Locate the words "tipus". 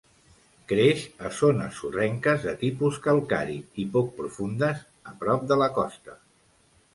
2.61-2.97